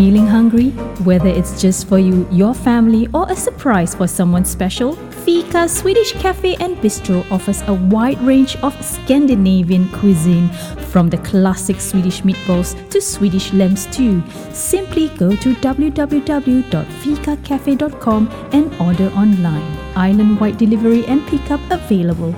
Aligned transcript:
Feeling 0.00 0.26
hungry? 0.26 0.70
Whether 1.04 1.28
it's 1.28 1.60
just 1.60 1.86
for 1.86 1.98
you, 1.98 2.26
your 2.30 2.54
family, 2.54 3.06
or 3.12 3.30
a 3.30 3.36
surprise 3.36 3.94
for 3.94 4.06
someone 4.06 4.46
special, 4.46 4.94
Fika 5.26 5.68
Swedish 5.68 6.12
Cafe 6.12 6.54
and 6.54 6.78
Bistro 6.78 7.30
offers 7.30 7.60
a 7.66 7.74
wide 7.74 8.18
range 8.22 8.56
of 8.62 8.82
Scandinavian 8.82 9.90
cuisine, 9.90 10.48
from 10.88 11.10
the 11.10 11.18
classic 11.18 11.82
Swedish 11.82 12.22
meatballs 12.22 12.74
to 12.88 12.98
Swedish 12.98 13.52
lamb 13.52 13.76
stew. 13.76 14.22
Simply 14.54 15.10
go 15.18 15.36
to 15.36 15.54
www.fikacafe.com 15.56 18.30
and 18.52 18.74
order 18.80 19.10
online. 19.10 19.78
Island 19.96 20.40
wide 20.40 20.56
delivery 20.56 21.04
and 21.04 21.26
pickup 21.26 21.60
available. 21.70 22.32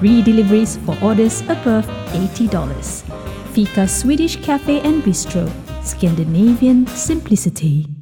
Free 0.00 0.20
deliveries 0.20 0.78
for 0.78 0.98
orders 1.00 1.42
above 1.42 1.86
$80. 2.10 3.04
Fika 3.52 3.86
Swedish 3.86 4.34
Cafe 4.42 4.80
and 4.80 5.00
Bistro. 5.04 5.63
Scandinavian 5.84 6.86
simplicity. 6.86 7.93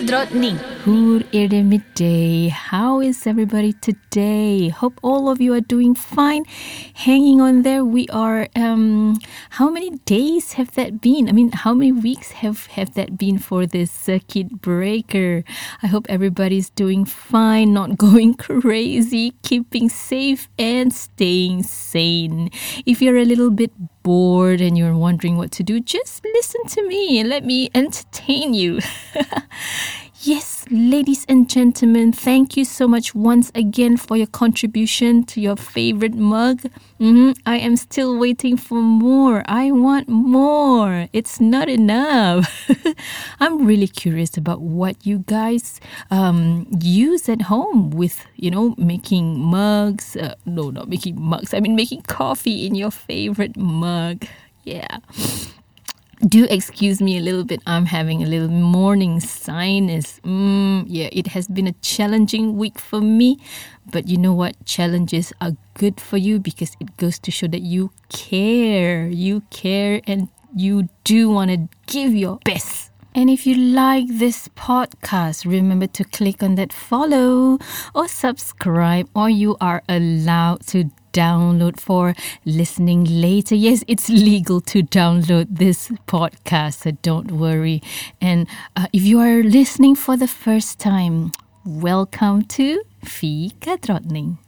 Fika 0.00 0.77
det 0.86 1.64
med 1.64 1.80
dig? 1.98 2.50
How 2.50 3.00
is 3.02 3.26
everybody 3.26 3.72
today? 3.72 4.70
Hope 4.70 5.00
all 5.02 5.28
of 5.28 5.40
you 5.40 5.54
are 5.54 5.60
doing 5.60 5.96
fine. 5.96 6.44
Hanging 6.94 7.40
on 7.40 7.62
there. 7.62 7.84
We 7.84 8.06
are 8.10 8.48
um 8.56 9.16
how 9.50 9.70
many 9.70 9.90
days 10.04 10.52
have 10.52 10.70
that 10.74 11.00
been? 11.00 11.28
I 11.28 11.32
mean, 11.32 11.50
how 11.52 11.74
many 11.74 11.92
weeks 11.92 12.30
have 12.32 12.66
have 12.76 12.94
that 12.94 13.18
been 13.18 13.38
for 13.38 13.66
this 13.66 13.90
circuit 13.90 14.60
breaker? 14.60 15.42
I 15.82 15.86
hope 15.86 16.06
everybody's 16.08 16.70
doing 16.70 17.04
fine, 17.06 17.72
not 17.72 17.96
going 18.06 18.34
crazy, 18.34 19.32
keeping 19.42 19.88
safe 19.88 20.48
and 20.58 20.92
staying 20.92 21.62
sane. 21.64 22.50
If 22.86 23.02
you're 23.02 23.18
a 23.18 23.24
little 23.24 23.50
bit 23.50 23.72
bored 24.02 24.60
and 24.60 24.78
you're 24.78 24.96
wondering 24.96 25.36
what 25.36 25.50
to 25.52 25.62
do, 25.62 25.80
just 25.80 26.24
listen 26.24 26.66
to 26.66 26.88
me 26.88 27.18
and 27.18 27.28
let 27.28 27.44
me 27.44 27.68
entertain 27.74 28.54
you. 28.54 28.80
Yes, 30.20 30.64
ladies 30.68 31.24
and 31.28 31.48
gentlemen, 31.48 32.10
thank 32.12 32.56
you 32.56 32.64
so 32.64 32.88
much 32.88 33.14
once 33.14 33.52
again 33.54 33.96
for 33.96 34.16
your 34.16 34.26
contribution 34.26 35.22
to 35.26 35.40
your 35.40 35.54
favorite 35.54 36.14
mug. 36.14 36.62
Mhm, 36.98 37.36
I 37.46 37.58
am 37.58 37.76
still 37.76 38.18
waiting 38.18 38.56
for 38.56 38.82
more. 38.82 39.44
I 39.46 39.70
want 39.70 40.08
more. 40.08 41.06
It's 41.12 41.38
not 41.40 41.68
enough. 41.68 42.68
I'm 43.40 43.64
really 43.64 43.86
curious 43.86 44.36
about 44.36 44.60
what 44.60 44.96
you 45.06 45.22
guys 45.28 45.80
um, 46.10 46.66
use 46.80 47.28
at 47.28 47.42
home 47.42 47.90
with, 47.90 48.26
you 48.34 48.50
know, 48.50 48.74
making 48.76 49.38
mugs. 49.38 50.16
Uh, 50.16 50.34
no, 50.44 50.70
not 50.70 50.88
making 50.88 51.20
mugs. 51.20 51.54
I 51.54 51.60
mean, 51.60 51.76
making 51.76 52.02
coffee 52.02 52.66
in 52.66 52.74
your 52.74 52.90
favorite 52.90 53.56
mug. 53.56 54.24
Yeah 54.64 54.98
do 56.26 56.46
excuse 56.50 57.00
me 57.00 57.18
a 57.18 57.20
little 57.20 57.44
bit. 57.44 57.62
I'm 57.66 57.86
having 57.86 58.22
a 58.22 58.26
little 58.26 58.48
morning 58.48 59.20
sinus. 59.20 60.20
Mm, 60.24 60.84
yeah, 60.86 61.08
it 61.12 61.28
has 61.28 61.46
been 61.46 61.66
a 61.66 61.72
challenging 61.80 62.56
week 62.56 62.78
for 62.78 63.00
me. 63.00 63.38
But 63.90 64.08
you 64.08 64.18
know 64.18 64.34
what? 64.34 64.56
Challenges 64.66 65.32
are 65.40 65.52
good 65.74 66.00
for 66.00 66.16
you 66.16 66.38
because 66.38 66.76
it 66.80 66.96
goes 66.96 67.18
to 67.20 67.30
show 67.30 67.46
that 67.48 67.62
you 67.62 67.92
care. 68.08 69.06
You 69.06 69.42
care 69.50 70.00
and 70.06 70.28
you 70.54 70.88
do 71.04 71.30
want 71.30 71.50
to 71.50 71.68
give 71.86 72.14
your 72.14 72.38
best. 72.44 72.87
And 73.14 73.30
if 73.30 73.46
you 73.46 73.54
like 73.54 74.06
this 74.06 74.48
podcast, 74.48 75.44
remember 75.44 75.86
to 75.88 76.04
click 76.04 76.42
on 76.42 76.54
that 76.56 76.72
follow 76.72 77.58
or 77.94 78.06
subscribe, 78.06 79.08
or 79.14 79.30
you 79.30 79.56
are 79.60 79.82
allowed 79.88 80.66
to 80.68 80.90
download 81.12 81.80
for 81.80 82.14
listening 82.44 83.04
later. 83.04 83.54
Yes, 83.54 83.82
it's 83.88 84.08
legal 84.08 84.60
to 84.60 84.82
download 84.82 85.46
this 85.50 85.88
podcast, 86.06 86.82
so 86.82 86.90
don't 87.02 87.32
worry. 87.32 87.82
And 88.20 88.46
uh, 88.76 88.86
if 88.92 89.02
you 89.02 89.18
are 89.20 89.42
listening 89.42 89.96
for 89.96 90.16
the 90.16 90.28
first 90.28 90.78
time, 90.78 91.32
welcome 91.64 92.42
to 92.42 92.82
Fika 93.04 93.78
Drottning. 93.78 94.38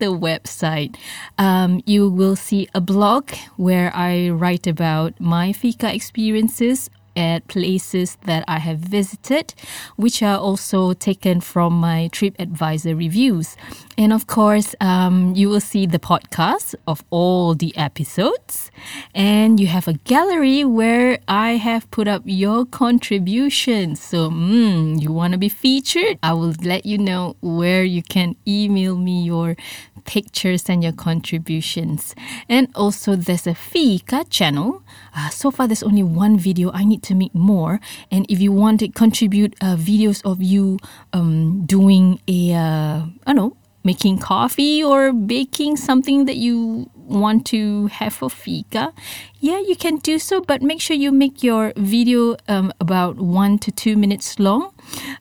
the 0.00 0.06
website 0.06 0.96
um, 1.38 1.80
you 1.86 2.10
will 2.10 2.34
see 2.34 2.66
a 2.74 2.80
blog 2.80 3.30
where 3.56 3.94
i 3.94 4.28
write 4.28 4.66
about 4.66 5.14
my 5.20 5.52
fika 5.52 5.94
experiences 5.94 6.90
at 7.16 7.46
places 7.48 8.16
that 8.24 8.44
I 8.48 8.58
have 8.58 8.78
visited, 8.78 9.54
which 9.96 10.22
are 10.22 10.38
also 10.38 10.92
taken 10.92 11.40
from 11.40 11.72
my 11.74 12.08
TripAdvisor 12.12 12.96
reviews. 12.96 13.56
And 13.96 14.12
of 14.12 14.26
course, 14.26 14.74
um, 14.80 15.34
you 15.36 15.48
will 15.48 15.60
see 15.60 15.86
the 15.86 15.98
podcast 15.98 16.74
of 16.86 17.04
all 17.10 17.54
the 17.54 17.76
episodes. 17.76 18.70
And 19.14 19.60
you 19.60 19.68
have 19.68 19.86
a 19.86 19.94
gallery 19.94 20.64
where 20.64 21.18
I 21.28 21.52
have 21.52 21.88
put 21.90 22.08
up 22.08 22.22
your 22.24 22.66
contributions. 22.66 24.02
So, 24.02 24.30
mm, 24.30 25.00
you 25.00 25.12
want 25.12 25.32
to 25.32 25.38
be 25.38 25.48
featured? 25.48 26.18
I 26.22 26.32
will 26.32 26.54
let 26.62 26.84
you 26.84 26.98
know 26.98 27.36
where 27.40 27.84
you 27.84 28.02
can 28.02 28.34
email 28.46 28.96
me 28.96 29.22
your 29.22 29.56
pictures 30.04 30.68
and 30.68 30.82
your 30.82 30.92
contributions. 30.92 32.14
And 32.48 32.68
also, 32.74 33.14
there's 33.16 33.46
a 33.46 33.54
Fika 33.54 34.24
channel. 34.28 34.82
Uh, 35.16 35.28
so 35.28 35.50
far, 35.50 35.68
there's 35.68 35.82
only 35.82 36.02
one 36.02 36.36
video. 36.36 36.72
I 36.72 36.84
need 36.84 37.02
to 37.04 37.14
make 37.14 37.34
more. 37.34 37.80
And 38.10 38.26
if 38.28 38.40
you 38.40 38.52
want 38.52 38.80
to 38.80 38.88
contribute 38.88 39.54
uh, 39.60 39.76
videos 39.76 40.24
of 40.24 40.42
you 40.42 40.78
um, 41.12 41.64
doing 41.66 42.20
a, 42.28 42.54
uh, 42.54 43.06
I 43.26 43.32
don't 43.32 43.36
know, 43.36 43.56
making 43.84 44.18
coffee 44.18 44.82
or 44.82 45.12
baking 45.12 45.76
something 45.76 46.24
that 46.24 46.36
you 46.36 46.90
want 46.94 47.46
to 47.46 47.86
have 47.88 48.14
for 48.14 48.30
fika, 48.30 48.92
yeah, 49.40 49.60
you 49.60 49.76
can 49.76 49.96
do 49.96 50.18
so, 50.18 50.40
but 50.40 50.62
make 50.62 50.80
sure 50.80 50.96
you 50.96 51.12
make 51.12 51.42
your 51.42 51.72
video 51.76 52.36
um, 52.48 52.72
about 52.80 53.16
one 53.16 53.58
to 53.58 53.70
two 53.70 53.96
minutes 53.96 54.38
long. 54.38 54.73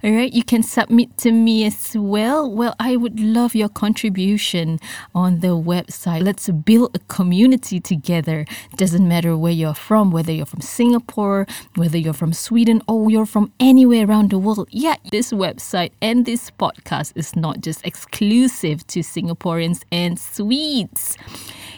All 0.03 0.11
right, 0.11 0.33
you 0.33 0.43
can 0.43 0.63
submit 0.63 1.17
to 1.19 1.31
me 1.31 1.65
as 1.65 1.95
well. 1.95 2.49
Well, 2.49 2.75
I 2.79 2.95
would 2.95 3.19
love 3.19 3.55
your 3.55 3.69
contribution 3.69 4.79
on 5.15 5.39
the 5.39 5.55
website. 5.57 6.23
Let's 6.23 6.49
build 6.49 6.95
a 6.95 6.99
community 7.07 7.79
together. 7.79 8.45
Doesn't 8.75 9.07
matter 9.07 9.37
where 9.37 9.51
you're 9.51 9.73
from, 9.73 10.11
whether 10.11 10.31
you're 10.31 10.45
from 10.45 10.61
Singapore, 10.61 11.47
whether 11.75 11.97
you're 11.97 12.13
from 12.13 12.33
Sweden, 12.33 12.81
or 12.87 13.09
you're 13.09 13.25
from 13.25 13.51
anywhere 13.59 14.05
around 14.05 14.31
the 14.31 14.37
world. 14.37 14.67
Yeah, 14.71 14.95
this 15.11 15.31
website 15.31 15.91
and 16.01 16.25
this 16.25 16.51
podcast 16.51 17.13
is 17.15 17.35
not 17.35 17.61
just 17.61 17.85
exclusive 17.85 18.85
to 18.87 18.99
Singaporeans 18.99 19.83
and 19.91 20.19
Swedes. 20.19 21.17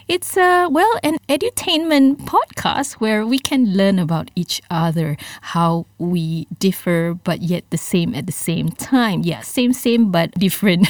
It's 0.08 0.38
a 0.38 0.68
well 0.70 1.00
an 1.02 1.18
edutainment 1.28 2.26
podcast 2.26 2.94
where 2.94 3.26
we 3.26 3.40
can 3.40 3.76
learn 3.76 3.98
about 3.98 4.30
each 4.36 4.62
other, 4.70 5.18
how 5.42 5.88
we 5.98 6.46
differ 6.60 7.16
but 7.24 7.42
yet 7.42 7.64
the 7.76 7.84
same 7.94 8.16
at 8.16 8.26
the 8.26 8.38
same 8.50 8.70
time. 8.70 9.22
Yeah, 9.24 9.42
same 9.42 9.74
same 9.74 10.12
but 10.12 10.32
different. 10.46 10.88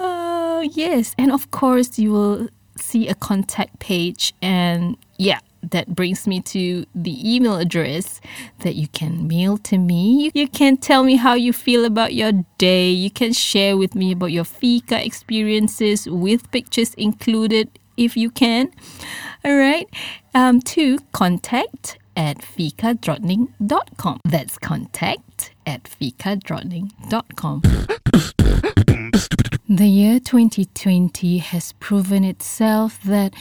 uh, 0.00 0.64
yes, 0.72 1.14
and 1.18 1.30
of 1.30 1.50
course 1.50 1.98
you 1.98 2.10
will 2.12 2.48
see 2.76 3.08
a 3.08 3.14
contact 3.14 3.78
page 3.78 4.32
and 4.40 4.96
yeah 5.18 5.38
that 5.70 5.94
brings 5.94 6.26
me 6.26 6.40
to 6.40 6.84
the 6.94 7.14
email 7.22 7.56
address 7.56 8.20
that 8.60 8.74
you 8.74 8.88
can 8.88 9.28
mail 9.28 9.56
to 9.58 9.78
me. 9.78 10.30
You 10.34 10.48
can 10.48 10.76
tell 10.76 11.04
me 11.04 11.14
how 11.16 11.34
you 11.34 11.52
feel 11.52 11.84
about 11.84 12.14
your 12.14 12.32
day. 12.58 12.90
You 12.90 13.10
can 13.10 13.32
share 13.32 13.76
with 13.76 13.94
me 13.94 14.10
about 14.10 14.32
your 14.32 14.44
Fika 14.44 15.04
experiences 15.04 16.08
with 16.08 16.50
pictures 16.50 16.94
included 16.94 17.68
if 17.96 18.16
you 18.16 18.30
can. 18.30 18.72
All 19.44 19.56
right. 19.56 19.86
Um, 20.34 20.60
to 20.74 20.98
contact 21.12 21.98
at 22.16 22.38
fikadrottning.com. 22.38 24.20
That's 24.24 24.58
contact 24.58 25.52
at 25.66 25.84
fikadrottning.com. 25.84 27.62
The 29.68 29.86
year 29.86 30.20
2020 30.20 31.38
has 31.38 31.72
proven 31.72 32.24
itself 32.24 33.00
that 33.04 33.32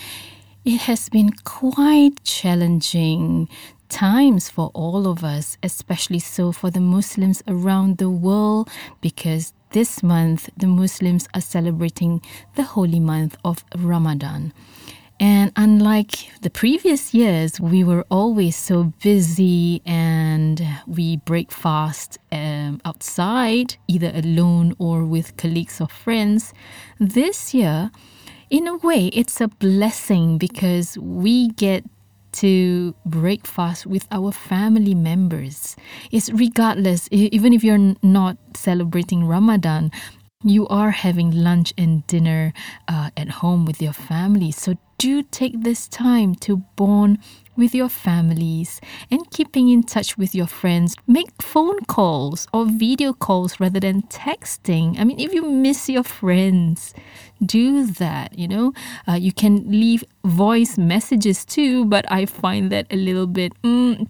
It 0.63 0.81
has 0.81 1.09
been 1.09 1.31
quite 1.44 2.23
challenging 2.23 3.50
times 3.89 4.47
for 4.47 4.69
all 4.75 5.07
of 5.07 5.24
us, 5.24 5.57
especially 5.63 6.19
so 6.19 6.51
for 6.51 6.69
the 6.69 6.79
Muslims 6.79 7.41
around 7.47 7.97
the 7.97 8.12
world, 8.12 8.69
because 9.01 9.53
this 9.71 10.03
month 10.03 10.51
the 10.56 10.67
Muslims 10.67 11.27
are 11.33 11.41
celebrating 11.41 12.21
the 12.57 12.63
holy 12.63 13.00
month 13.00 13.38
of 13.44 13.65
Ramadan. 13.75 14.53
And 15.21 15.51
unlike 15.56 16.41
the 16.41 16.50
previous 16.50 17.13
years, 17.13 17.62
we 17.62 17.83
were 17.83 18.03
always 18.09 18.56
so 18.56 18.85
busy 19.03 19.83
and 19.85 20.59
we 20.88 21.18
break 21.18 21.51
fast 21.51 22.18
um, 22.31 22.81
outside, 22.85 23.75
either 23.88 24.12
alone 24.15 24.73
or 24.79 25.06
with 25.06 25.38
colleagues 25.38 25.79
or 25.79 25.88
friends. 25.88 26.56
This 27.00 27.53
year, 27.53 27.91
in 28.50 28.68
a 28.68 28.77
way, 28.77 29.12
it's 29.13 29.39
a 29.39 29.47
blessing 29.47 30.39
because 30.39 30.97
we 30.97 31.50
get 31.50 31.85
to 32.31 32.95
break 33.06 33.45
fast 33.45 33.85
with 33.85 34.07
our 34.12 34.31
family 34.31 34.95
members. 34.95 35.75
It's 36.12 36.31
regardless, 36.31 37.07
even 37.12 37.53
if 37.53 37.63
you're 37.63 37.95
not 38.01 38.38
celebrating 38.56 39.25
Ramadan, 39.27 39.91
you 40.44 40.67
are 40.69 40.89
having 40.89 41.29
lunch 41.29 41.74
and 41.77 42.06
dinner 42.07 42.53
uh, 42.88 43.12
at 43.15 43.29
home 43.29 43.65
with 43.65 43.79
your 43.81 43.94
family. 43.94 44.51
So 44.51 44.75
do 45.01 45.24
take 45.24 45.63
this 45.63 45.88
time 45.88 46.36
to 46.36 46.57
bond 46.75 47.18
with 47.57 47.74
your 47.74 47.89
families 47.89 48.80
and 49.09 49.31
keeping 49.31 49.68
in 49.68 49.81
touch 49.81 50.15
with 50.15 50.36
your 50.36 50.45
friends. 50.45 50.95
Make 51.07 51.42
phone 51.42 51.80
calls 51.86 52.48
or 52.53 52.65
video 52.65 53.12
calls 53.12 53.59
rather 53.59 53.80
than 53.80 54.03
texting. 54.03 55.00
I 55.00 55.03
mean, 55.03 55.19
if 55.19 55.33
you 55.33 55.42
miss 55.42 55.89
your 55.89 56.03
friends, 56.03 56.94
do 57.44 57.88
that. 57.88 58.38
You 58.38 58.48
know, 58.48 58.74
uh, 59.07 59.13
you 59.13 59.31
can 59.31 59.71
leave 59.71 60.03
voice 60.24 60.77
messages 60.77 61.45
too, 61.45 61.86
but 61.86 62.06
I 62.12 62.27
find 62.27 62.71
that 62.71 62.86
a 62.92 62.95
little 62.95 63.27
bit. 63.27 63.59
Mm, 63.63 64.07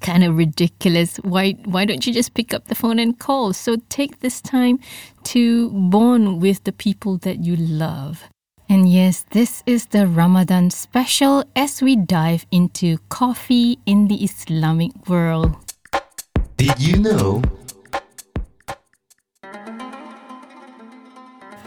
kind 0.00 0.22
of 0.22 0.36
ridiculous. 0.36 1.16
Why 1.24 1.52
why 1.64 1.84
don't 1.84 2.06
you 2.06 2.12
just 2.12 2.34
pick 2.34 2.54
up 2.54 2.68
the 2.68 2.76
phone 2.76 3.00
and 3.00 3.18
call? 3.18 3.52
So 3.54 3.78
take 3.88 4.20
this 4.20 4.40
time 4.40 4.78
to 5.34 5.70
bond 5.70 6.40
with 6.40 6.62
the 6.62 6.72
people 6.72 7.18
that 7.18 7.42
you 7.42 7.56
love. 7.56 8.28
And 8.70 8.86
yes, 8.86 9.24
this 9.30 9.62
is 9.64 9.86
the 9.86 10.06
Ramadan 10.06 10.68
special 10.68 11.42
as 11.56 11.80
we 11.80 11.96
dive 11.96 12.44
into 12.50 12.98
coffee 13.08 13.78
in 13.86 14.08
the 14.08 14.22
Islamic 14.22 14.92
world. 15.08 15.56
Did 16.58 16.78
you 16.78 16.98
know? 16.98 17.42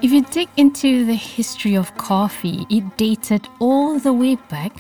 If 0.04 0.12
you 0.12 0.22
dig 0.26 0.50
into 0.58 1.04
the 1.06 1.16
history 1.16 1.74
of 1.74 1.98
coffee, 1.98 2.68
it 2.70 2.98
dated 2.98 3.48
all 3.58 3.98
the 3.98 4.14
way 4.14 4.36
back 4.36 4.72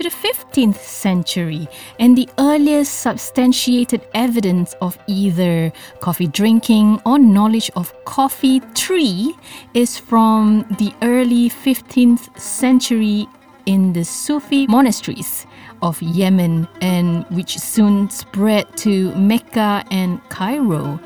to 0.00 0.08
the 0.08 0.28
15th 0.28 0.78
century, 0.78 1.68
and 1.98 2.16
the 2.16 2.28
earliest 2.38 3.00
substantiated 3.00 4.00
evidence 4.14 4.74
of 4.80 4.98
either 5.06 5.70
coffee 6.00 6.26
drinking 6.26 7.00
or 7.04 7.18
knowledge 7.18 7.70
of 7.76 7.92
coffee 8.06 8.60
tree 8.74 9.34
is 9.74 9.98
from 9.98 10.64
the 10.78 10.92
early 11.02 11.50
15th 11.50 12.38
century 12.38 13.26
in 13.66 13.92
the 13.92 14.04
Sufi 14.04 14.66
monasteries 14.66 15.46
of 15.82 16.00
Yemen 16.00 16.66
and 16.80 17.26
which 17.26 17.58
soon 17.58 18.08
spread 18.08 18.74
to 18.78 19.14
Mecca 19.16 19.84
and 19.90 20.26
Cairo. 20.30 20.98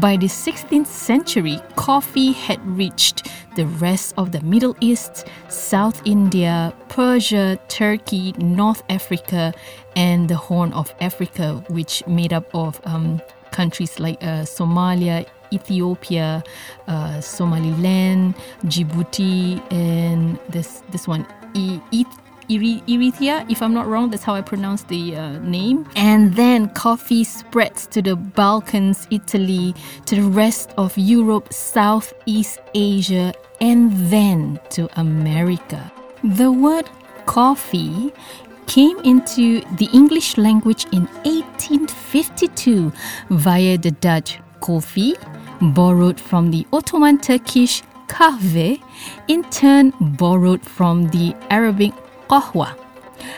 By 0.00 0.16
the 0.16 0.26
16th 0.26 0.88
century, 0.88 1.60
coffee 1.76 2.32
had 2.32 2.58
reached 2.66 3.28
the 3.54 3.64
rest 3.66 4.12
of 4.16 4.32
the 4.32 4.40
Middle 4.40 4.76
East, 4.80 5.28
South 5.48 6.02
India, 6.04 6.74
Persia, 6.88 7.60
Turkey, 7.68 8.32
North 8.38 8.82
Africa, 8.88 9.54
and 9.94 10.28
the 10.28 10.34
Horn 10.34 10.72
of 10.72 10.92
Africa, 11.00 11.62
which 11.68 12.04
made 12.08 12.32
up 12.32 12.52
of 12.52 12.80
um, 12.86 13.22
countries 13.52 14.00
like 14.00 14.20
uh, 14.20 14.42
Somalia, 14.42 15.26
Ethiopia, 15.52 16.42
uh, 16.88 17.20
Somaliland, 17.20 18.34
Djibouti, 18.64 19.62
and 19.72 20.40
this 20.48 20.82
this 20.90 21.06
one, 21.06 21.24
e- 21.54 21.78
Eritrea, 22.48 23.50
if 23.50 23.62
I'm 23.62 23.74
not 23.74 23.86
wrong, 23.86 24.10
that's 24.10 24.22
how 24.22 24.34
I 24.34 24.42
pronounce 24.42 24.82
the 24.84 25.16
uh, 25.16 25.38
name. 25.38 25.88
And 25.96 26.34
then 26.34 26.68
coffee 26.70 27.24
spreads 27.24 27.86
to 27.88 28.02
the 28.02 28.16
Balkans, 28.16 29.06
Italy, 29.10 29.74
to 30.06 30.16
the 30.16 30.28
rest 30.28 30.70
of 30.76 30.96
Europe, 30.96 31.52
Southeast 31.52 32.60
Asia, 32.74 33.32
and 33.60 33.92
then 34.10 34.60
to 34.70 34.88
America. 35.00 35.92
The 36.22 36.50
word 36.50 36.88
coffee 37.26 38.12
came 38.66 38.98
into 39.00 39.60
the 39.76 39.88
English 39.92 40.36
language 40.36 40.86
in 40.92 41.06
1852 41.24 42.92
via 43.30 43.78
the 43.78 43.90
Dutch 43.90 44.40
koffie, 44.60 45.14
borrowed 45.74 46.20
from 46.20 46.50
the 46.50 46.66
Ottoman 46.72 47.18
Turkish 47.18 47.82
kahve, 48.08 48.80
in 49.28 49.42
turn 49.50 49.92
borrowed 50.18 50.62
from 50.62 51.08
the 51.08 51.34
Arabic 51.50 51.92
qahwa. 52.28 52.76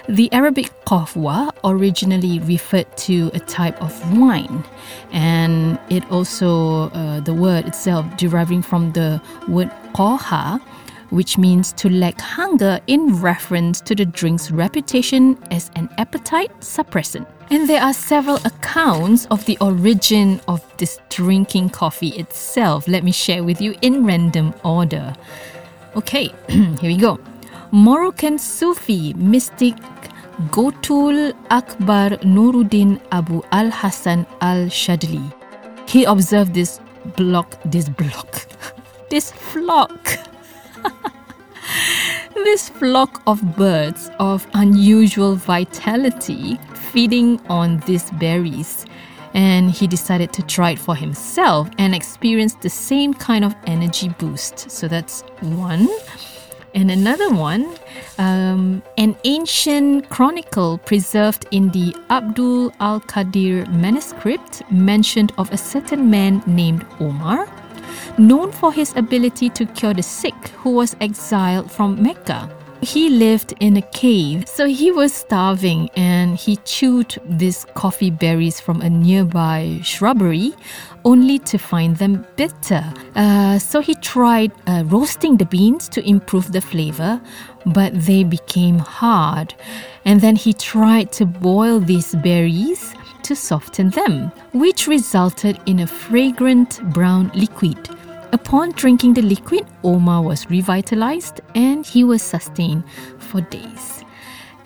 The 0.08 0.32
Arabic 0.32 0.72
qahwa 0.86 1.52
originally 1.64 2.38
referred 2.40 2.96
to 2.98 3.30
a 3.34 3.40
type 3.40 3.80
of 3.82 3.92
wine, 4.18 4.64
and 5.12 5.78
it 5.90 6.10
also, 6.10 6.90
uh, 6.90 7.20
the 7.20 7.34
word 7.34 7.66
itself 7.66 8.06
deriving 8.16 8.62
from 8.62 8.92
the 8.92 9.20
word 9.48 9.70
qaha, 9.94 10.60
which 11.10 11.38
means 11.38 11.72
to 11.74 11.88
lack 11.88 12.20
hunger 12.20 12.80
in 12.86 13.20
reference 13.20 13.80
to 13.82 13.94
the 13.94 14.04
drink's 14.04 14.50
reputation 14.50 15.38
as 15.50 15.70
an 15.76 15.88
appetite 15.98 16.50
suppressant. 16.60 17.26
And 17.50 17.68
there 17.68 17.80
are 17.80 17.92
several 17.92 18.36
accounts 18.44 19.26
of 19.26 19.44
the 19.44 19.56
origin 19.60 20.40
of 20.48 20.64
this 20.78 20.98
drinking 21.10 21.70
coffee 21.70 22.08
itself. 22.08 22.88
Let 22.88 23.04
me 23.04 23.12
share 23.12 23.44
with 23.44 23.60
you 23.60 23.76
in 23.82 24.04
random 24.04 24.52
order. 24.64 25.14
Okay, 25.94 26.32
here 26.48 26.76
we 26.82 26.96
go. 26.96 27.20
Moroccan 27.72 28.38
Sufi 28.38 29.12
mystic 29.14 29.74
Gotul 30.50 31.32
Akbar 31.50 32.10
Nuruddin 32.22 33.00
Abu 33.10 33.42
Al 33.50 33.70
Hassan 33.70 34.24
Al 34.40 34.66
Shadli. 34.66 35.32
He 35.88 36.04
observed 36.04 36.54
this 36.54 36.80
block, 37.16 37.60
this 37.64 37.88
block, 37.88 38.46
this 39.10 39.32
flock, 39.32 40.18
this 42.34 42.68
flock 42.68 43.20
of 43.26 43.56
birds 43.56 44.10
of 44.20 44.46
unusual 44.54 45.34
vitality 45.34 46.58
feeding 46.92 47.40
on 47.48 47.78
these 47.80 48.10
berries. 48.12 48.86
And 49.34 49.70
he 49.70 49.86
decided 49.86 50.32
to 50.34 50.42
try 50.42 50.70
it 50.70 50.78
for 50.78 50.94
himself 50.94 51.68
and 51.78 51.94
experience 51.94 52.54
the 52.54 52.70
same 52.70 53.12
kind 53.12 53.44
of 53.44 53.54
energy 53.66 54.08
boost. 54.08 54.70
So 54.70 54.86
that's 54.88 55.22
one. 55.40 55.88
And 56.74 56.90
another 56.90 57.30
one, 57.30 57.74
um, 58.18 58.82
an 58.98 59.16
ancient 59.24 60.08
chronicle 60.08 60.78
preserved 60.78 61.46
in 61.50 61.70
the 61.70 61.94
Abdul 62.10 62.72
al 62.80 63.00
Qadir 63.00 63.66
manuscript 63.72 64.62
mentioned 64.70 65.32
of 65.38 65.52
a 65.52 65.56
certain 65.56 66.10
man 66.10 66.42
named 66.46 66.84
Omar, 67.00 67.48
known 68.18 68.52
for 68.52 68.72
his 68.72 68.94
ability 68.96 69.50
to 69.50 69.66
cure 69.66 69.94
the 69.94 70.02
sick 70.02 70.34
who 70.62 70.70
was 70.70 70.96
exiled 71.00 71.70
from 71.70 72.02
Mecca. 72.02 72.55
He 72.82 73.08
lived 73.08 73.54
in 73.60 73.76
a 73.76 73.82
cave, 73.82 74.48
so 74.48 74.66
he 74.66 74.92
was 74.92 75.12
starving 75.12 75.90
and 75.96 76.36
he 76.36 76.56
chewed 76.58 77.16
these 77.24 77.64
coffee 77.74 78.10
berries 78.10 78.60
from 78.60 78.80
a 78.80 78.90
nearby 78.90 79.80
shrubbery 79.82 80.54
only 81.04 81.38
to 81.38 81.58
find 81.58 81.96
them 81.96 82.26
bitter. 82.36 82.84
Uh, 83.14 83.58
so 83.58 83.80
he 83.80 83.94
tried 83.96 84.52
uh, 84.66 84.82
roasting 84.86 85.36
the 85.36 85.46
beans 85.46 85.88
to 85.88 86.06
improve 86.06 86.52
the 86.52 86.60
flavor, 86.60 87.20
but 87.66 87.92
they 87.94 88.24
became 88.24 88.78
hard. 88.78 89.54
And 90.04 90.20
then 90.20 90.36
he 90.36 90.52
tried 90.52 91.12
to 91.12 91.24
boil 91.24 91.80
these 91.80 92.14
berries 92.16 92.94
to 93.22 93.34
soften 93.34 93.90
them, 93.90 94.30
which 94.52 94.86
resulted 94.86 95.58
in 95.66 95.80
a 95.80 95.86
fragrant 95.86 96.80
brown 96.92 97.30
liquid. 97.34 97.88
Upon 98.36 98.72
drinking 98.72 99.14
the 99.14 99.22
liquid, 99.22 99.64
Omar 99.82 100.20
was 100.20 100.50
revitalized 100.50 101.40
and 101.54 101.86
he 101.86 102.04
was 102.04 102.20
sustained 102.20 102.84
for 103.16 103.40
days. 103.40 104.04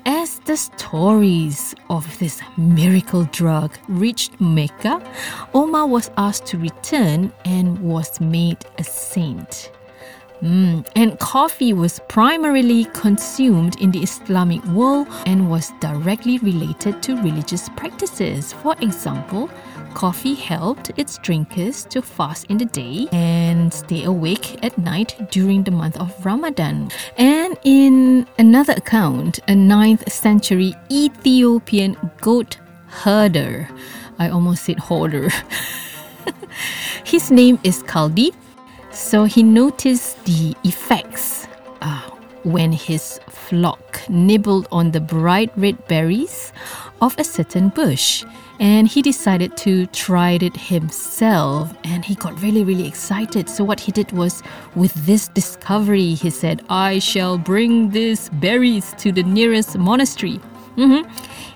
As 0.05 0.41
the 0.41 0.57
stories 0.57 1.77
of 1.89 2.19
this 2.19 2.41
miracle 2.57 3.29
drug 3.31 3.79
reached 3.87 4.41
Mecca, 4.41 5.01
Omar 5.55 5.87
was 5.87 6.11
asked 6.17 6.47
to 6.47 6.59
return 6.59 7.33
and 7.45 7.79
was 7.79 8.21
made 8.21 8.59
a 8.77 8.83
saint. 8.83 9.71
Mm. 10.43 10.85
And 10.97 11.17
coffee 11.21 11.73
was 11.73 12.01
primarily 12.09 12.87
consumed 12.87 13.81
in 13.81 13.93
the 13.93 14.03
Islamic 14.03 14.65
world 14.67 15.07
and 15.27 15.49
was 15.49 15.71
directly 15.79 16.39
related 16.39 17.05
to 17.05 17.15
religious 17.23 17.69
practices. 17.77 18.53
For 18.53 18.75
example, 18.81 19.49
coffee 19.95 20.35
helped 20.35 20.91
its 20.97 21.19
drinkers 21.19 21.85
to 21.87 22.03
fast 22.03 22.47
in 22.47 22.59
the 22.59 22.65
day 22.65 23.09
and 23.13 23.73
stay 23.73 24.05
awake 24.05 24.63
at 24.65 24.77
night 24.79 25.31
during 25.31 25.63
the 25.65 25.71
month 25.71 25.97
of 25.99 26.25
Ramadan. 26.25 26.91
And 27.17 27.59
in 27.65 28.27
another 28.39 28.75
account, 28.75 29.39
a 29.49 29.53
9th 29.53 30.11
century 30.11 30.75
Ethiopian 30.91 31.97
goat 32.21 32.59
herder, 32.87 33.69
I 34.19 34.31
almost 34.31 34.65
said 34.65 34.79
hoarder. 34.79 35.31
His 37.05 37.31
name 37.31 37.59
is 37.65 37.83
Kaldi. 37.83 38.35
So 38.93 39.25
he 39.25 39.43
noticed 39.43 40.23
the 40.25 40.55
effects 40.65 41.47
uh, 41.81 42.11
when 42.43 42.73
his 42.73 43.21
flock 43.29 44.01
nibbled 44.09 44.67
on 44.73 44.91
the 44.91 45.01
bright 45.01 45.53
red 45.57 45.87
berries 45.87 46.53
of 47.01 47.15
a 47.19 47.25
certain 47.25 47.69
bush. 47.71 48.25
And 48.59 48.87
he 48.87 49.01
decided 49.01 49.57
to 49.59 49.87
try 49.87 50.33
it 50.33 50.55
himself. 50.57 51.73
And 51.85 52.05
he 52.05 52.15
got 52.15 52.41
really, 52.43 52.63
really 52.63 52.87
excited. 52.87 53.49
So, 53.49 53.65
what 53.65 53.81
he 53.81 53.91
did 53.91 54.13
was, 54.13 54.43
with 54.75 54.93
this 55.07 55.29
discovery, 55.29 56.15
he 56.15 56.29
said, 56.29 56.63
I 56.69 56.99
shall 56.99 57.39
bring 57.39 57.91
these 57.91 58.29
berries 58.29 58.95
to 58.99 59.13
the 59.13 59.23
nearest 59.23 59.79
monastery. 59.79 60.41
Mhm. 60.77 61.05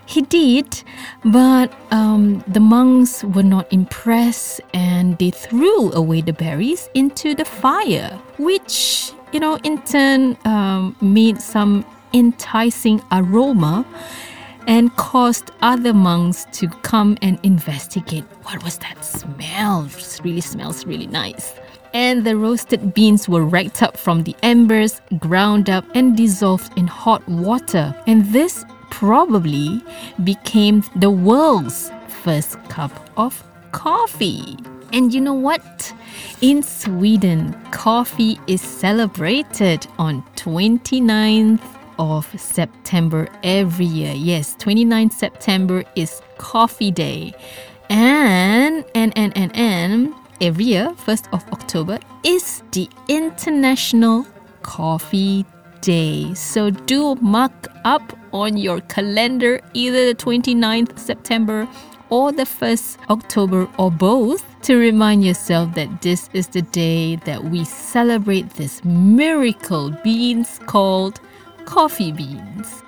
He 0.07 0.21
did, 0.23 0.83
but 1.25 1.73
um, 1.91 2.45
the 2.47 2.61
monks 2.61 3.25
were 3.25 3.43
not 3.43 3.73
impressed 3.73 4.61
and 4.75 5.17
they 5.19 5.31
threw 5.31 5.93
away 5.93 6.21
the 6.21 6.33
berries 6.33 6.89
into 6.95 7.35
the 7.35 7.45
fire, 7.45 8.19
which, 8.39 9.13
you 9.33 9.41
know, 9.41 9.57
in 9.63 9.81
turn 9.83 10.37
um, 10.45 10.95
made 11.01 11.41
some 11.41 11.87
enticing 12.13 13.01
aroma 13.11 13.87
and 14.67 14.95
caused 14.97 15.51
other 15.63 15.93
monks 15.93 16.47
to 16.53 16.69
come 16.83 17.17
and 17.23 17.39
investigate 17.43 18.25
what 18.43 18.63
was 18.63 18.79
that 18.79 19.05
smell? 19.05 19.87
It 19.87 20.21
really 20.23 20.41
smells 20.41 20.87
really 20.87 21.07
nice. 21.07 21.55
And 21.93 22.25
the 22.25 22.37
roasted 22.37 22.93
beans 22.93 23.29
were 23.29 23.45
raked 23.45 23.83
up 23.83 23.97
from 23.97 24.25
the 24.25 24.35
embers, 24.43 25.01
ground 25.19 25.71
up, 25.71 25.85
and 25.95 26.17
dissolved 26.17 26.77
in 26.77 26.89
hot 26.89 27.27
water. 27.29 27.95
And 28.07 28.27
this 28.33 28.65
probably 28.91 29.83
became 30.25 30.83
the 30.97 31.11
world's 31.11 31.91
first 32.09 32.63
cup 32.69 32.93
of 33.17 33.43
coffee. 33.73 34.57
And 34.93 35.13
you 35.13 35.21
know 35.21 35.35
what? 35.35 35.93
In 36.41 36.63
Sweden, 36.63 37.53
coffee 37.71 38.39
is 38.47 38.61
celebrated 38.61 39.87
on 39.99 40.23
29th 40.37 41.74
of 41.99 42.27
September 42.41 43.29
every 43.43 43.87
year. 43.87 44.13
Yes, 44.13 44.57
29th 44.57 45.13
September 45.13 45.85
is 45.95 46.21
coffee 46.39 46.91
day. 46.91 47.35
And 47.91 48.85
and 48.95 49.13
and 49.17 49.37
and 49.37 49.55
and 49.55 50.15
every 50.41 50.65
year, 50.65 50.91
1st 51.07 51.33
of 51.33 51.45
October 51.53 51.99
is 52.25 52.63
the 52.73 52.89
International 53.09 54.27
Coffee 54.63 55.45
Day. 55.81 56.33
So 56.35 56.71
do 56.71 57.15
mark 57.17 57.69
up 57.85 58.17
on 58.33 58.57
your 58.57 58.81
calendar 58.83 59.61
either 59.75 60.07
the 60.07 60.15
29th 60.15 60.99
September 60.99 61.69
or 62.11 62.33
the 62.33 62.45
1st 62.45 62.99
October 63.11 63.69
or 63.79 63.91
both 63.91 64.45
to 64.63 64.77
remind 64.77 65.25
yourself 65.25 65.75
that 65.75 66.03
this 66.03 66.31
is 66.33 66.49
the 66.49 66.63
day 66.63 67.17
that 67.17 67.45
we 67.45 67.65
celebrate 67.65 68.49
this 68.55 68.83
miracle 68.85 69.91
beans 70.03 70.59
called 70.67 71.21
coffee 71.65 72.13
beans. 72.13 72.83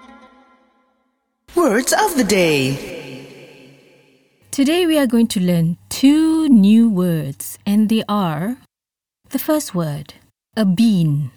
Words 1.55 1.93
of 1.93 2.17
the 2.17 2.25
day. 2.25 2.97
Today 4.51 4.87
we 4.87 4.99
are 4.99 5.07
going 5.07 5.27
to 5.29 5.41
learn 5.41 5.77
two 5.89 6.49
new 6.49 6.89
words 6.89 7.59
and 7.67 7.89
they 7.89 8.03
are 8.09 8.57
the 9.31 9.39
first 9.39 9.75
word, 9.75 10.15
a 10.57 10.65
bean 10.65 11.31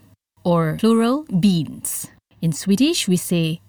or 0.44 0.78
plural 0.80 1.26
beans. 1.40 2.08
In 2.42 2.52
Swedish 2.54 3.08
we 3.08 3.18
say 3.18 3.62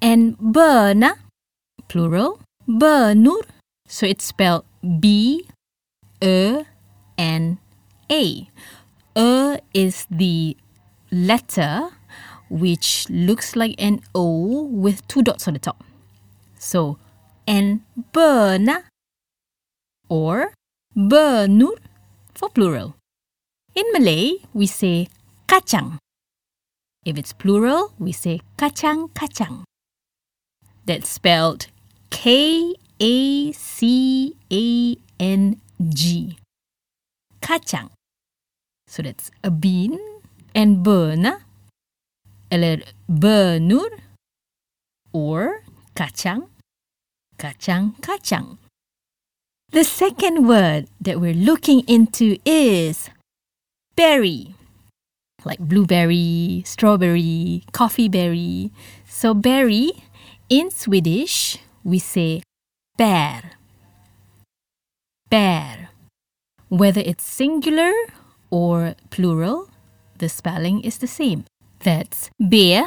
en 0.00 0.34
böna, 0.36 1.14
plural 1.88 2.40
bönor. 2.68 3.42
So 3.86 4.06
it's 4.06 4.24
spelled 4.24 4.64
B 5.00 5.46
Ö 6.20 6.64
N 7.18 7.58
A. 8.10 8.48
Ö 9.16 9.58
is 9.74 10.06
the 10.10 10.56
letter 11.10 11.90
which 12.52 13.08
looks 13.08 13.56
like 13.56 13.74
an 13.80 14.04
O 14.14 14.68
with 14.68 15.00
two 15.08 15.22
dots 15.24 15.48
on 15.48 15.54
the 15.54 15.58
top. 15.58 15.82
So 16.58 16.98
en 17.48 17.80
böna 18.12 18.84
or 20.08 20.52
bönor 20.94 21.80
for 22.34 22.50
plural. 22.50 22.94
In 23.74 23.88
Malay, 23.92 24.44
we 24.52 24.66
say 24.66 25.08
kacang. 25.48 25.96
If 27.04 27.16
it's 27.16 27.32
plural, 27.32 27.94
we 27.98 28.12
say 28.12 28.42
kacang 28.58 29.08
kacang. 29.16 29.64
That's 30.84 31.08
spelled 31.08 31.68
K 32.10 32.74
A 33.00 33.52
C 33.52 34.36
A 34.52 34.96
N 35.18 35.60
G. 35.88 36.36
Kacang. 37.40 37.88
So 38.86 39.02
that's 39.02 39.30
a 39.42 39.50
bean 39.50 39.98
and 40.54 40.84
böna, 40.84 41.40
eller 42.52 42.84
bönor, 43.08 43.88
or 45.12 45.64
kacang, 45.96 46.52
kacang, 47.38 47.96
kacang. 48.04 48.58
The 49.72 49.84
second 49.84 50.46
word 50.46 50.88
that 51.00 51.18
we're 51.18 51.32
looking 51.32 51.80
into 51.88 52.36
is 52.44 53.08
berry, 53.96 54.54
like 55.46 55.60
blueberry, 55.60 56.62
strawberry, 56.66 57.64
coffee 57.72 58.10
berry. 58.10 58.70
So, 59.08 59.32
berry 59.32 60.04
in 60.50 60.70
Swedish, 60.70 61.56
we 61.82 61.98
say 61.98 62.42
bär. 63.00 63.56
Bär. 65.30 65.88
Whether 66.68 67.00
it's 67.00 67.24
singular 67.24 67.92
or 68.50 68.94
plural, 69.08 69.70
the 70.18 70.28
spelling 70.28 70.82
is 70.84 70.98
the 70.98 71.08
same. 71.08 71.44
That's 71.82 72.30
B, 72.38 72.78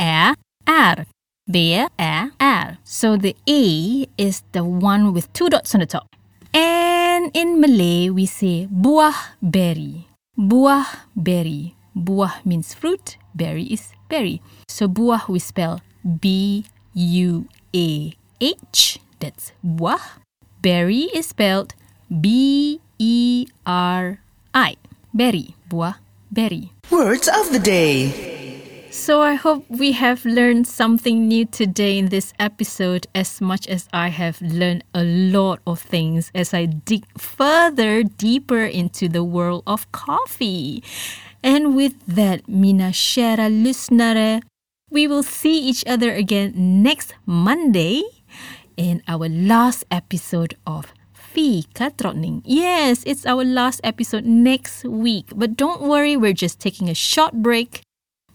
Ä, 0.00 0.34
R. 0.66 1.06
B, 1.50 1.56
Ä, 1.98 2.30
R. 2.38 2.78
So 2.84 3.16
the 3.16 3.34
E 3.46 4.06
is 4.18 4.42
the 4.52 4.62
one 4.62 5.12
with 5.12 5.32
two 5.32 5.48
dots 5.48 5.74
on 5.74 5.80
the 5.80 5.86
top. 5.86 6.06
And 6.54 7.30
in 7.32 7.60
Malay, 7.60 8.10
we 8.10 8.26
say 8.26 8.68
buah 8.68 9.16
berry. 9.40 10.06
Buah 10.36 11.08
berry. 11.16 11.74
Buah 11.96 12.44
means 12.44 12.74
fruit, 12.74 13.16
berry 13.34 13.72
is 13.72 13.92
berry. 14.08 14.40
So 14.68 14.88
buah 14.88 15.28
we 15.28 15.38
spell 15.38 15.80
B 16.04 16.64
U 16.94 17.48
A 17.74 18.12
H. 18.40 19.00
That's 19.20 19.52
buah. 19.64 20.20
Berry 20.60 21.08
is 21.16 21.32
spelled 21.32 21.72
B 22.08 22.80
E 22.98 23.46
R 23.64 24.20
I. 24.52 24.76
Berry. 25.14 25.56
Buah 25.68 25.96
berry. 26.28 26.72
Words 26.90 27.28
of 27.28 27.52
the 27.52 27.60
day. 27.60 28.31
So 28.92 29.22
I 29.22 29.36
hope 29.36 29.64
we 29.70 29.92
have 29.92 30.22
learned 30.26 30.68
something 30.68 31.26
new 31.26 31.46
today 31.46 31.96
in 31.96 32.10
this 32.10 32.34
episode 32.38 33.06
as 33.14 33.40
much 33.40 33.66
as 33.66 33.88
I 33.90 34.08
have 34.08 34.38
learned 34.42 34.84
a 34.92 35.02
lot 35.02 35.60
of 35.66 35.80
things 35.80 36.30
as 36.34 36.52
I 36.52 36.66
dig 36.66 37.06
further 37.16 38.02
deeper 38.02 38.62
into 38.62 39.08
the 39.08 39.24
world 39.24 39.62
of 39.66 39.90
coffee. 39.92 40.84
And 41.42 41.74
with 41.74 41.94
that, 42.06 42.46
mina 42.46 42.90
kära 42.92 44.42
we 44.90 45.06
will 45.06 45.22
see 45.22 45.58
each 45.58 45.84
other 45.86 46.12
again 46.12 46.52
next 46.82 47.14
Monday 47.24 48.02
in 48.76 49.02
our 49.08 49.26
last 49.26 49.84
episode 49.90 50.54
of 50.66 50.92
Fika 51.14 51.94
Drottning. 51.96 52.42
Yes, 52.44 53.04
it's 53.06 53.24
our 53.24 53.42
last 53.42 53.80
episode 53.82 54.26
next 54.26 54.84
week. 54.84 55.32
But 55.34 55.56
don't 55.56 55.80
worry, 55.80 56.14
we're 56.14 56.34
just 56.34 56.60
taking 56.60 56.90
a 56.90 56.94
short 56.94 57.32
break 57.32 57.80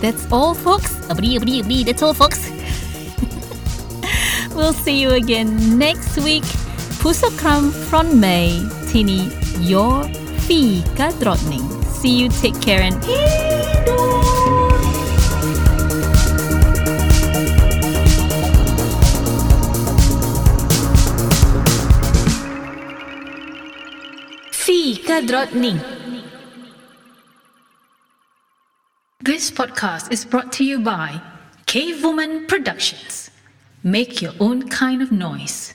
that's 0.00 0.26
all, 0.32 0.52
folks. 0.52 0.92
That's 1.84 2.02
all, 2.02 2.12
folks. 2.12 2.50
we'll 4.56 4.72
see 4.72 5.00
you 5.00 5.10
again 5.10 5.78
next 5.78 6.18
week. 6.18 6.48
Pusokram 7.02 7.70
from 7.88 8.18
May, 8.18 8.68
Tini, 8.88 9.30
your 9.60 10.02
Fika 10.48 11.12
Drottning. 11.20 11.66
See 11.84 12.18
you, 12.18 12.28
take 12.30 12.60
care, 12.60 12.82
and 12.82 13.00
This 29.20 29.50
podcast 29.50 30.10
is 30.10 30.24
brought 30.24 30.50
to 30.52 30.64
you 30.64 30.78
by 30.80 31.20
Cave 31.66 32.02
Woman 32.02 32.46
Productions. 32.46 33.30
Make 33.82 34.22
your 34.22 34.32
own 34.40 34.70
kind 34.70 35.02
of 35.02 35.12
noise. 35.12 35.74